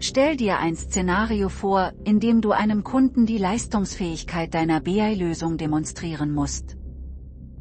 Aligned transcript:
Stell 0.00 0.36
dir 0.36 0.58
ein 0.58 0.76
Szenario 0.76 1.48
vor, 1.48 1.92
in 2.04 2.20
dem 2.20 2.40
du 2.40 2.52
einem 2.52 2.84
Kunden 2.84 3.26
die 3.26 3.38
Leistungsfähigkeit 3.38 4.54
deiner 4.54 4.80
BI-Lösung 4.80 5.56
demonstrieren 5.56 6.32
musst. 6.32 6.76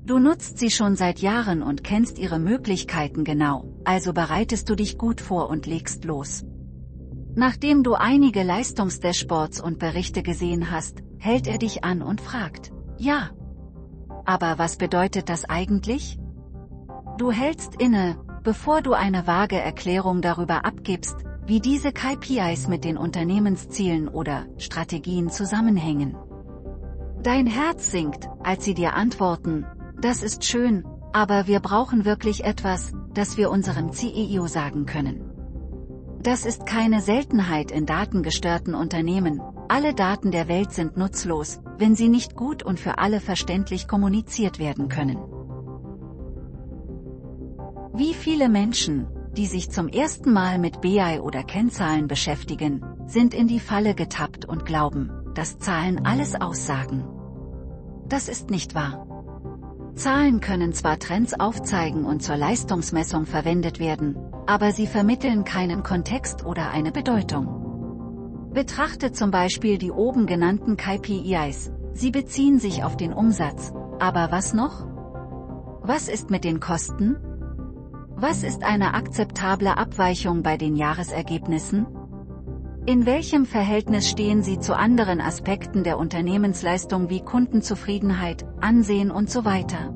Du 0.05 0.19
nutzt 0.19 0.59
sie 0.59 0.69
schon 0.69 0.95
seit 0.95 1.19
Jahren 1.19 1.63
und 1.63 1.83
kennst 1.83 2.19
ihre 2.19 2.39
Möglichkeiten 2.39 3.23
genau, 3.23 3.65
also 3.83 4.13
bereitest 4.13 4.69
du 4.69 4.75
dich 4.75 4.97
gut 4.97 5.19
vor 5.19 5.49
und 5.49 5.65
legst 5.65 6.05
los. 6.05 6.45
Nachdem 7.35 7.83
du 7.83 7.95
einige 7.95 8.43
Leistungsdashboards 8.43 9.59
und 9.59 9.79
Berichte 9.79 10.21
gesehen 10.21 10.71
hast, 10.71 11.03
hält 11.17 11.47
er 11.47 11.57
dich 11.57 11.83
an 11.83 12.01
und 12.01 12.21
fragt, 12.21 12.71
ja. 12.97 13.31
Aber 14.25 14.57
was 14.57 14.77
bedeutet 14.77 15.29
das 15.29 15.45
eigentlich? 15.45 16.19
Du 17.17 17.31
hältst 17.31 17.81
inne, 17.81 18.17
bevor 18.43 18.81
du 18.81 18.93
eine 18.93 19.27
vage 19.27 19.59
Erklärung 19.59 20.21
darüber 20.21 20.65
abgibst, 20.65 21.26
wie 21.47 21.61
diese 21.61 21.93
KPIs 21.93 22.67
mit 22.67 22.83
den 22.83 22.97
Unternehmenszielen 22.97 24.09
oder 24.09 24.45
Strategien 24.57 25.29
zusammenhängen. 25.29 26.15
Dein 27.23 27.47
Herz 27.47 27.89
sinkt, 27.89 28.27
als 28.43 28.65
sie 28.65 28.73
dir 28.73 28.93
antworten, 28.93 29.65
das 30.01 30.21
ist 30.21 30.43
schön, 30.43 30.85
aber 31.13 31.47
wir 31.47 31.61
brauchen 31.61 32.03
wirklich 32.03 32.43
etwas, 32.43 32.91
das 33.13 33.37
wir 33.37 33.49
unserem 33.49 33.93
CEO 33.93 34.47
sagen 34.47 34.85
können. 34.85 35.23
Das 36.21 36.45
ist 36.45 36.65
keine 36.65 36.99
Seltenheit 36.99 37.71
in 37.71 37.85
datengestörten 37.85 38.75
Unternehmen, 38.75 39.41
alle 39.69 39.93
Daten 39.93 40.31
der 40.31 40.49
Welt 40.49 40.73
sind 40.73 40.97
nutzlos, 40.97 41.61
wenn 41.77 41.95
sie 41.95 42.09
nicht 42.09 42.35
gut 42.35 42.63
und 42.63 42.79
für 42.79 42.97
alle 42.97 43.21
verständlich 43.21 43.87
kommuniziert 43.87 44.59
werden 44.59 44.89
können. 44.89 45.17
Wie 47.93 48.13
viele 48.13 48.49
Menschen, 48.49 49.07
die 49.37 49.45
sich 49.45 49.69
zum 49.69 49.87
ersten 49.87 50.33
Mal 50.33 50.57
mit 50.57 50.81
BI 50.81 51.19
oder 51.21 51.43
Kennzahlen 51.43 52.07
beschäftigen, 52.07 52.83
sind 53.05 53.35
in 53.35 53.47
die 53.47 53.59
Falle 53.59 53.93
getappt 53.93 54.45
und 54.45 54.65
glauben, 54.65 55.11
dass 55.35 55.59
Zahlen 55.59 56.05
alles 56.05 56.33
aussagen. 56.33 57.05
Das 58.09 58.29
ist 58.29 58.49
nicht 58.49 58.73
wahr. 58.73 59.05
Zahlen 59.93 60.41
können 60.41 60.73
zwar 60.73 60.97
Trends 60.97 61.39
aufzeigen 61.39 62.05
und 62.05 62.23
zur 62.23 62.35
Leistungsmessung 62.35 63.25
verwendet 63.25 63.79
werden, 63.79 64.17
aber 64.47 64.71
sie 64.71 64.87
vermitteln 64.87 65.43
keinen 65.43 65.83
Kontext 65.83 66.43
oder 66.43 66.71
eine 66.71 66.91
Bedeutung. 66.91 68.49
Betrachte 68.53 69.11
zum 69.11 69.29
Beispiel 69.29 69.77
die 69.77 69.91
oben 69.91 70.25
genannten 70.25 70.77
KPIs, 70.77 71.71
sie 71.93 72.09
beziehen 72.09 72.59
sich 72.59 72.83
auf 72.83 72.97
den 72.97 73.13
Umsatz, 73.13 73.71
aber 73.99 74.31
was 74.31 74.53
noch? 74.53 74.87
Was 75.83 76.07
ist 76.07 76.31
mit 76.31 76.43
den 76.43 76.59
Kosten? 76.59 77.17
Was 78.19 78.41
ist 78.41 78.63
eine 78.63 78.95
akzeptable 78.95 79.77
Abweichung 79.77 80.41
bei 80.41 80.57
den 80.57 80.75
Jahresergebnissen? 80.75 81.85
In 82.87 83.05
welchem 83.05 83.45
Verhältnis 83.45 84.09
stehen 84.09 84.41
sie 84.41 84.57
zu 84.57 84.75
anderen 84.75 85.21
Aspekten 85.21 85.83
der 85.83 85.99
Unternehmensleistung 85.99 87.11
wie 87.11 87.19
Kundenzufriedenheit, 87.19 88.43
Ansehen 88.59 89.11
und 89.11 89.29
so 89.29 89.45
weiter? 89.45 89.93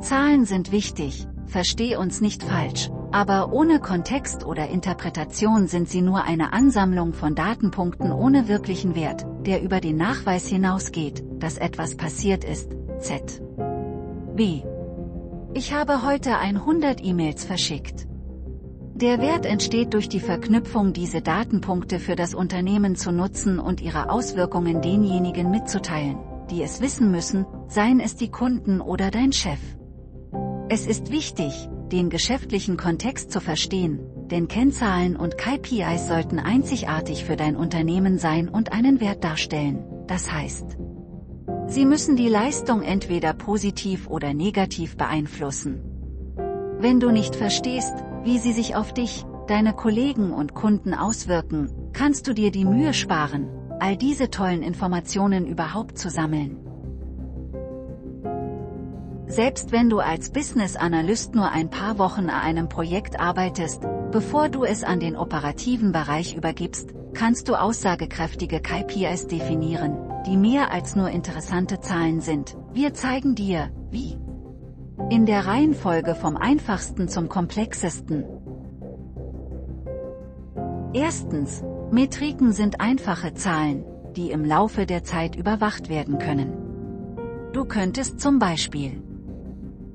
Zahlen 0.00 0.44
sind 0.44 0.72
wichtig, 0.72 1.26
versteh 1.46 1.96
uns 1.96 2.20
nicht 2.20 2.42
falsch, 2.42 2.90
aber 3.10 3.50
ohne 3.50 3.80
Kontext 3.80 4.44
oder 4.44 4.68
Interpretation 4.68 5.68
sind 5.68 5.88
sie 5.88 6.02
nur 6.02 6.24
eine 6.24 6.52
Ansammlung 6.52 7.14
von 7.14 7.34
Datenpunkten 7.34 8.12
ohne 8.12 8.46
wirklichen 8.46 8.94
Wert, 8.94 9.24
der 9.46 9.62
über 9.62 9.80
den 9.80 9.96
Nachweis 9.96 10.48
hinausgeht, 10.48 11.24
dass 11.38 11.56
etwas 11.56 11.96
passiert 11.96 12.44
ist. 12.44 12.76
Z. 13.00 13.40
B. 14.34 14.60
Ich 15.56 15.72
habe 15.72 16.02
heute 16.02 16.36
100 16.36 17.02
E-Mails 17.02 17.46
verschickt. 17.46 18.06
Der 18.94 19.22
Wert 19.22 19.46
entsteht 19.46 19.94
durch 19.94 20.06
die 20.06 20.20
Verknüpfung 20.20 20.92
diese 20.92 21.22
Datenpunkte 21.22 21.98
für 21.98 22.14
das 22.14 22.34
Unternehmen 22.34 22.94
zu 22.94 23.10
nutzen 23.10 23.58
und 23.58 23.80
ihre 23.80 24.10
Auswirkungen 24.10 24.82
denjenigen 24.82 25.50
mitzuteilen, 25.50 26.18
die 26.50 26.62
es 26.62 26.82
wissen 26.82 27.10
müssen, 27.10 27.46
seien 27.68 28.00
es 28.00 28.16
die 28.16 28.30
Kunden 28.30 28.82
oder 28.82 29.10
dein 29.10 29.32
Chef. 29.32 29.58
Es 30.68 30.86
ist 30.86 31.10
wichtig, 31.10 31.70
den 31.90 32.10
geschäftlichen 32.10 32.76
Kontext 32.76 33.32
zu 33.32 33.40
verstehen, 33.40 34.00
denn 34.30 34.48
Kennzahlen 34.48 35.16
und 35.16 35.38
KPIs 35.38 36.08
sollten 36.08 36.38
einzigartig 36.38 37.24
für 37.24 37.36
dein 37.36 37.56
Unternehmen 37.56 38.18
sein 38.18 38.50
und 38.50 38.72
einen 38.72 39.00
Wert 39.00 39.24
darstellen, 39.24 39.86
das 40.06 40.30
heißt, 40.30 40.76
sie 41.66 41.84
müssen 41.84 42.16
die 42.16 42.28
Leistung 42.28 42.82
entweder 42.82 43.32
positiv 43.32 44.08
oder 44.08 44.34
negativ 44.34 44.96
beeinflussen. 44.96 45.80
Wenn 46.78 47.00
du 47.00 47.10
nicht 47.10 47.36
verstehst, 47.36 47.94
wie 48.22 48.38
sie 48.38 48.52
sich 48.52 48.76
auf 48.76 48.92
dich, 48.92 49.24
deine 49.46 49.72
Kollegen 49.72 50.32
und 50.32 50.54
Kunden 50.54 50.94
auswirken, 50.94 51.70
kannst 51.92 52.26
du 52.26 52.34
dir 52.34 52.50
die 52.50 52.64
Mühe 52.64 52.92
sparen, 52.92 53.48
all 53.80 53.96
diese 53.96 54.30
tollen 54.30 54.62
Informationen 54.62 55.46
überhaupt 55.46 55.98
zu 55.98 56.10
sammeln. 56.10 56.58
Selbst 59.28 59.72
wenn 59.72 59.90
du 59.90 59.98
als 59.98 60.30
Business 60.30 60.76
Analyst 60.76 61.34
nur 61.34 61.50
ein 61.50 61.68
paar 61.68 61.98
Wochen 61.98 62.30
an 62.30 62.42
einem 62.42 62.68
Projekt 62.68 63.18
arbeitest, 63.18 63.82
bevor 64.12 64.48
du 64.48 64.64
es 64.64 64.84
an 64.84 65.00
den 65.00 65.16
operativen 65.16 65.90
Bereich 65.90 66.36
übergibst, 66.36 66.90
kannst 67.12 67.48
du 67.48 67.54
aussagekräftige 67.54 68.60
KPIs 68.60 69.26
definieren, 69.26 69.96
die 70.26 70.36
mehr 70.36 70.72
als 70.72 70.96
nur 70.96 71.10
interessante 71.10 71.80
Zahlen 71.80 72.20
sind. 72.20 72.56
Wir 72.72 72.94
zeigen 72.94 73.34
dir, 73.34 73.70
wie. 73.90 74.18
In 75.10 75.26
der 75.26 75.46
Reihenfolge 75.46 76.14
vom 76.14 76.36
einfachsten 76.36 77.08
zum 77.08 77.28
komplexesten. 77.28 78.24
Erstens, 80.92 81.62
Metriken 81.90 82.52
sind 82.52 82.80
einfache 82.80 83.34
Zahlen, 83.34 83.84
die 84.16 84.30
im 84.30 84.44
Laufe 84.44 84.86
der 84.86 85.04
Zeit 85.04 85.36
überwacht 85.36 85.88
werden 85.88 86.18
können. 86.18 86.52
Du 87.52 87.64
könntest 87.64 88.20
zum 88.20 88.38
Beispiel 88.38 89.02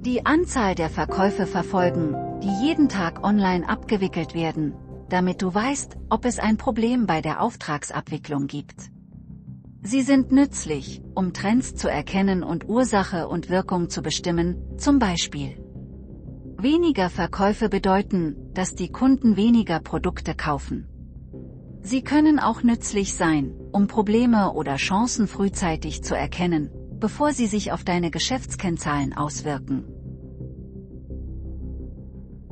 die 0.01 0.25
Anzahl 0.25 0.73
der 0.73 0.89
Verkäufe 0.89 1.45
verfolgen, 1.45 2.15
die 2.41 2.65
jeden 2.65 2.89
Tag 2.89 3.23
online 3.23 3.67
abgewickelt 3.67 4.33
werden, 4.33 4.73
damit 5.09 5.41
du 5.41 5.53
weißt, 5.53 5.97
ob 6.09 6.25
es 6.25 6.39
ein 6.39 6.57
Problem 6.57 7.05
bei 7.05 7.21
der 7.21 7.41
Auftragsabwicklung 7.41 8.47
gibt. 8.47 8.90
Sie 9.83 10.03
sind 10.03 10.31
nützlich, 10.31 11.01
um 11.15 11.33
Trends 11.33 11.75
zu 11.75 11.89
erkennen 11.89 12.43
und 12.43 12.69
Ursache 12.69 13.27
und 13.27 13.49
Wirkung 13.49 13.89
zu 13.89 14.03
bestimmen, 14.03 14.77
zum 14.77 14.99
Beispiel. 14.99 15.57
Weniger 16.59 17.09
Verkäufe 17.09 17.67
bedeuten, 17.67 18.35
dass 18.53 18.75
die 18.75 18.91
Kunden 18.91 19.37
weniger 19.37 19.79
Produkte 19.79 20.35
kaufen. 20.35 20.87
Sie 21.81 22.03
können 22.03 22.37
auch 22.37 22.61
nützlich 22.61 23.15
sein, 23.15 23.55
um 23.71 23.87
Probleme 23.87 24.53
oder 24.53 24.75
Chancen 24.75 25.25
frühzeitig 25.25 26.03
zu 26.03 26.15
erkennen, 26.15 26.69
bevor 26.99 27.33
sie 27.33 27.47
sich 27.47 27.71
auf 27.71 27.83
deine 27.83 28.11
Geschäftskennzahlen 28.11 29.17
auswirken. 29.17 29.85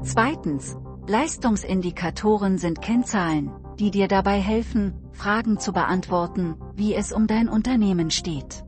Zweitens, 0.02 0.78
Leistungsindikatoren 1.08 2.58
sind 2.58 2.82
Kennzahlen, 2.82 3.52
die 3.80 3.92
dir 3.92 4.08
dabei 4.08 4.40
helfen, 4.40 4.94
Fragen 5.12 5.58
zu 5.58 5.72
beantworten, 5.72 6.56
wie 6.76 6.94
es 6.94 7.12
um 7.12 7.28
dein 7.28 7.48
Unternehmen 7.48 8.12
steht. 8.12 8.66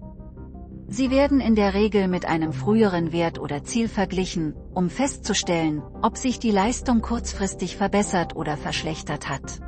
Sie 0.88 1.10
werden 1.10 1.40
in 1.40 1.56
der 1.56 1.74
Regel 1.74 2.08
mit 2.08 2.26
einem 2.26 2.52
früheren 2.52 3.14
Wert 3.14 3.40
oder 3.40 3.64
Ziel 3.64 3.88
verglichen, 3.88 4.56
um 4.74 4.90
festzustellen, 4.90 5.82
ob 6.02 6.18
sich 6.18 6.40
die 6.40 6.52
Leistung 6.52 7.02
kurzfristig 7.02 7.78
verbessert 7.78 8.36
oder 8.36 8.58
verschlechtert 8.58 9.30
hat. 9.30 9.62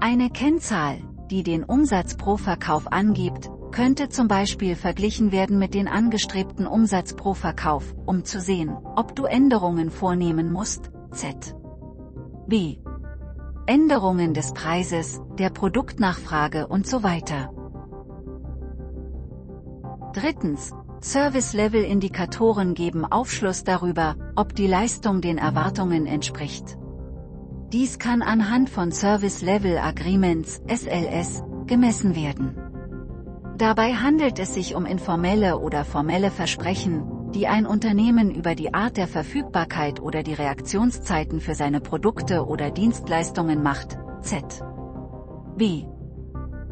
Eine 0.00 0.30
Kennzahl, 0.30 0.98
die 1.28 1.42
den 1.42 1.64
Umsatz 1.64 2.16
pro 2.16 2.36
Verkauf 2.36 2.92
angibt, 2.92 3.50
könnte 3.72 4.08
zum 4.08 4.28
Beispiel 4.28 4.76
verglichen 4.76 5.32
werden 5.32 5.58
mit 5.58 5.74
den 5.74 5.88
angestrebten 5.88 6.66
Umsatz 6.66 7.14
pro 7.14 7.34
Verkauf, 7.34 7.94
um 8.06 8.24
zu 8.24 8.40
sehen, 8.40 8.76
ob 8.96 9.14
du 9.14 9.24
Änderungen 9.24 9.90
vornehmen 9.90 10.52
musst, 10.52 10.90
z. 11.10 11.54
b. 12.46 12.78
Änderungen 13.68 14.32
des 14.32 14.54
Preises, 14.54 15.20
der 15.38 15.50
Produktnachfrage 15.50 16.68
und 16.68 16.86
so 16.86 17.02
weiter. 17.02 17.52
Drittens, 20.14 20.72
Service-Level-Indikatoren 21.02 22.72
geben 22.72 23.04
Aufschluss 23.04 23.64
darüber, 23.64 24.16
ob 24.36 24.54
die 24.54 24.66
Leistung 24.66 25.20
den 25.20 25.36
Erwartungen 25.36 26.06
entspricht. 26.06 26.78
Dies 27.70 27.98
kann 27.98 28.22
anhand 28.22 28.70
von 28.70 28.90
Service 28.90 29.42
Level 29.42 29.76
Agreements, 29.76 30.62
SLS, 30.66 31.44
gemessen 31.66 32.16
werden. 32.16 32.56
Dabei 33.58 33.92
handelt 33.92 34.38
es 34.38 34.54
sich 34.54 34.74
um 34.76 34.86
informelle 34.86 35.58
oder 35.58 35.84
formelle 35.84 36.30
Versprechen, 36.30 37.02
die 37.34 37.46
ein 37.46 37.66
Unternehmen 37.66 38.30
über 38.30 38.54
die 38.54 38.72
Art 38.72 38.96
der 38.96 39.06
Verfügbarkeit 39.06 40.00
oder 40.00 40.22
die 40.22 40.34
Reaktionszeiten 40.34 41.40
für 41.40 41.54
seine 41.54 41.80
Produkte 41.80 42.46
oder 42.46 42.70
Dienstleistungen 42.70 43.62
macht. 43.62 43.98
Z. 44.22 44.44
B. 45.56 45.84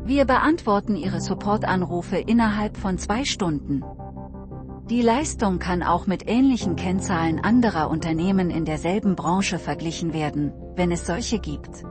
Wir 0.05 0.25
beantworten 0.25 0.97
Ihre 0.97 1.21
Supportanrufe 1.21 2.17
innerhalb 2.17 2.77
von 2.77 2.97
zwei 2.97 3.25
Stunden. 3.25 3.83
Die 4.89 5.03
Leistung 5.03 5.59
kann 5.59 5.83
auch 5.83 6.07
mit 6.07 6.29
ähnlichen 6.29 6.77
Kennzahlen 6.77 7.41
anderer 7.41 7.91
Unternehmen 7.91 8.51
in 8.51 8.65
derselben 8.65 9.17
Branche 9.17 9.59
verglichen 9.59 10.13
werden, 10.13 10.53
wenn 10.77 10.93
es 10.93 11.07
solche 11.07 11.41
gibt. 11.41 11.83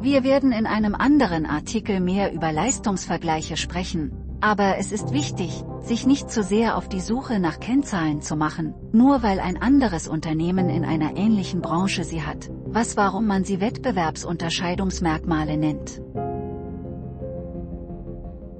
Wir 0.00 0.24
werden 0.24 0.52
in 0.52 0.66
einem 0.66 0.94
anderen 0.94 1.44
Artikel 1.44 2.00
mehr 2.00 2.32
über 2.32 2.50
Leistungsvergleiche 2.50 3.58
sprechen, 3.58 4.12
aber 4.40 4.76
es 4.78 4.92
ist 4.92 5.12
wichtig, 5.12 5.64
sich 5.80 6.06
nicht 6.06 6.30
zu 6.30 6.42
sehr 6.42 6.76
auf 6.76 6.88
die 6.88 7.00
Suche 7.00 7.40
nach 7.40 7.60
Kennzahlen 7.60 8.20
zu 8.20 8.36
machen, 8.36 8.74
nur 8.92 9.22
weil 9.22 9.40
ein 9.40 9.60
anderes 9.60 10.06
Unternehmen 10.06 10.68
in 10.68 10.84
einer 10.84 11.16
ähnlichen 11.16 11.60
Branche 11.60 12.04
sie 12.04 12.22
hat, 12.22 12.50
was 12.66 12.96
warum 12.96 13.26
man 13.26 13.44
sie 13.44 13.60
Wettbewerbsunterscheidungsmerkmale 13.60 15.56
nennt. 15.56 16.00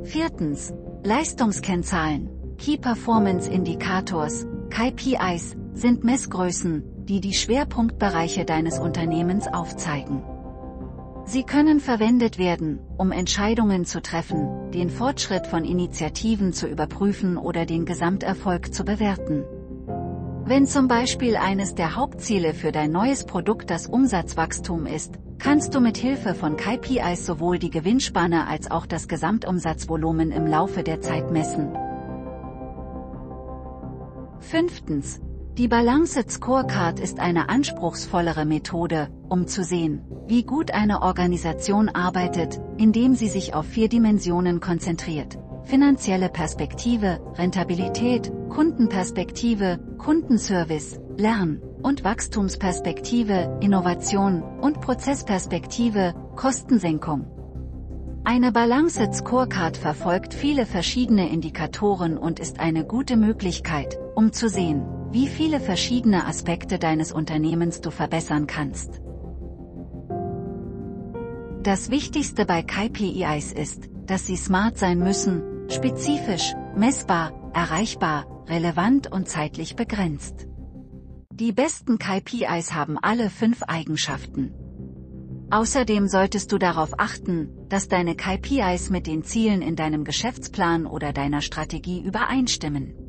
Viertens. 0.03 0.73
Leistungskennzahlen. 1.05 2.29
Key 2.59 2.77
Performance 2.77 3.49
Indicators, 3.49 4.47
KPIs, 4.71 5.57
sind 5.75 6.03
Messgrößen, 6.03 6.83
die 7.05 7.21
die 7.21 7.35
Schwerpunktbereiche 7.35 8.45
deines 8.45 8.81
Unternehmens 8.81 9.47
aufzeigen. 9.47 10.23
Sie 11.31 11.43
können 11.43 11.79
verwendet 11.79 12.39
werden, 12.39 12.79
um 12.97 13.13
Entscheidungen 13.13 13.85
zu 13.85 14.01
treffen, 14.01 14.71
den 14.71 14.89
Fortschritt 14.89 15.47
von 15.47 15.63
Initiativen 15.63 16.55
zu 16.55 16.67
überprüfen 16.67 17.37
oder 17.37 17.67
den 17.67 17.85
Gesamterfolg 17.85 18.73
zu 18.73 18.83
bewerten. 18.83 19.45
Wenn 20.47 20.67
zum 20.67 20.89
Beispiel 20.89 21.37
eines 21.37 21.75
der 21.75 21.97
Hauptziele 21.97 22.55
für 22.55 22.73
dein 22.73 22.93
neues 22.93 23.27
Produkt 23.27 23.69
das 23.69 23.89
Umsatzwachstum 23.89 24.87
ist, 24.87 25.19
kannst 25.39 25.75
du 25.75 25.81
mit 25.81 25.99
Hilfe 25.99 26.33
von 26.33 26.57
KPIs 26.57 27.27
sowohl 27.27 27.59
die 27.59 27.69
Gewinnspanne 27.69 28.47
als 28.47 28.71
auch 28.71 28.87
das 28.87 29.07
Gesamtumsatzvolumen 29.07 30.33
im 30.33 30.47
Laufe 30.47 30.83
der 30.83 31.03
Zeit 31.03 31.31
messen. 31.31 31.77
Fünftens. 34.41 35.21
Die 35.59 35.67
Balanced 35.67 36.31
Scorecard 36.31 37.01
ist 37.01 37.19
eine 37.19 37.49
anspruchsvollere 37.49 38.45
Methode, 38.45 39.09
um 39.29 39.49
zu 39.49 39.65
sehen, 39.65 40.03
wie 40.29 40.45
gut 40.45 40.71
eine 40.71 41.03
Organisation 41.03 41.89
arbeitet, 41.89 42.61
indem 42.77 43.17
sie 43.17 43.27
sich 43.27 43.55
auf 43.55 43.67
vier 43.67 43.89
Dimensionen 43.89 44.61
konzentriert. 44.61 45.37
Finanzielle 45.65 46.29
Perspektive, 46.29 47.19
Rentabilität, 47.35 48.33
Kundenperspektive, 48.51 49.81
Kundenservice, 49.99 51.01
Lern- 51.17 51.61
und 51.83 52.05
Wachstumsperspektive, 52.05 53.59
Innovation 53.61 54.45
und 54.61 54.81
Prozessperspektive, 54.81 56.15
Kostensenkung. 56.37 57.27
Eine 58.23 58.53
Balanced 58.53 59.13
Scorecard 59.13 59.77
verfolgt 59.77 60.35
viele 60.35 60.67
verschiedene 60.67 61.31
Indikatoren 61.31 62.17
und 62.17 62.39
ist 62.39 62.61
eine 62.61 62.85
gute 62.85 63.17
Möglichkeit, 63.17 63.99
um 64.15 64.33
zu 64.33 64.49
sehen, 64.49 64.85
wie 65.11 65.27
viele 65.27 65.61
verschiedene 65.61 66.27
Aspekte 66.27 66.79
deines 66.79 67.13
Unternehmens 67.13 67.81
du 67.81 67.91
verbessern 67.91 68.47
kannst. 68.47 69.01
Das 71.63 71.91
Wichtigste 71.91 72.47
bei 72.47 72.63
KPIs 72.63 73.53
ist, 73.53 73.89
dass 74.07 74.27
sie 74.27 74.37
smart 74.37 74.79
sein 74.79 74.99
müssen, 74.99 75.69
spezifisch, 75.69 76.55
messbar, 76.77 77.33
erreichbar, 77.53 78.45
relevant 78.47 79.11
und 79.11 79.29
zeitlich 79.29 79.77
begrenzt. 79.77 80.47
Die 81.33 81.53
besten 81.53 81.99
KPIs 81.99 82.75
haben 82.75 82.99
alle 83.01 83.31
fünf 83.31 83.63
Eigenschaften. 83.63 84.55
Außerdem 85.51 86.09
solltest 86.09 86.53
du 86.53 86.59
darauf 86.59 86.91
achten, 86.99 87.49
dass 87.69 87.89
deine 87.89 88.15
KPIs 88.15 88.91
mit 88.91 89.07
den 89.07 89.23
Zielen 89.23 89.63
in 89.63 89.77
deinem 89.77 90.05
Geschäftsplan 90.05 90.87
oder 90.87 91.13
deiner 91.13 91.41
Strategie 91.41 92.03
übereinstimmen. 92.03 93.08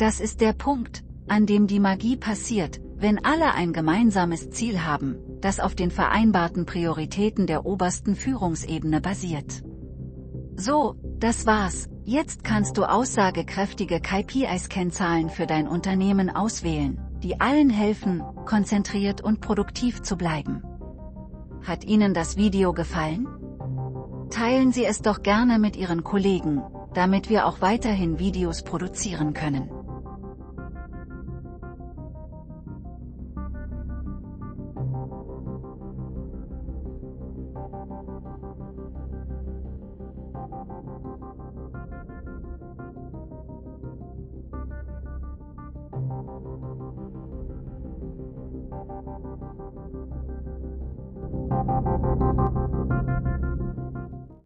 Das 0.00 0.18
ist 0.18 0.40
der 0.40 0.54
Punkt, 0.54 1.04
an 1.28 1.44
dem 1.44 1.66
die 1.66 1.78
Magie 1.78 2.16
passiert, 2.16 2.80
wenn 2.96 3.22
alle 3.22 3.52
ein 3.52 3.74
gemeinsames 3.74 4.48
Ziel 4.48 4.82
haben, 4.82 5.18
das 5.42 5.60
auf 5.60 5.74
den 5.74 5.90
vereinbarten 5.90 6.64
Prioritäten 6.64 7.46
der 7.46 7.66
obersten 7.66 8.16
Führungsebene 8.16 9.02
basiert. 9.02 9.62
So, 10.56 10.94
das 11.18 11.44
war's, 11.44 11.90
jetzt 12.04 12.44
kannst 12.44 12.78
du 12.78 12.84
aussagekräftige 12.84 14.00
KPIs-Kennzahlen 14.00 15.28
für 15.28 15.46
dein 15.46 15.68
Unternehmen 15.68 16.34
auswählen, 16.34 16.98
die 17.22 17.38
allen 17.38 17.68
helfen, 17.68 18.22
konzentriert 18.46 19.20
und 19.20 19.42
produktiv 19.42 20.00
zu 20.00 20.16
bleiben. 20.16 20.62
Hat 21.62 21.84
Ihnen 21.84 22.14
das 22.14 22.38
Video 22.38 22.72
gefallen? 22.72 23.28
Teilen 24.30 24.72
Sie 24.72 24.86
es 24.86 25.02
doch 25.02 25.22
gerne 25.22 25.58
mit 25.58 25.76
Ihren 25.76 26.04
Kollegen, 26.04 26.62
damit 26.94 27.28
wir 27.28 27.44
auch 27.44 27.60
weiterhin 27.60 28.18
Videos 28.18 28.62
produzieren 28.62 29.34
können. 29.34 29.68